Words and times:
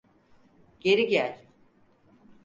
Geri 0.79 1.07
gel. 1.07 1.39